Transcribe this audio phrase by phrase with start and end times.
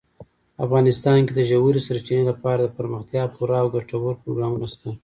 [0.65, 4.89] افغانستان کې د ژورې سرچینې لپاره دپرمختیا پوره او ګټور پروګرامونه شته.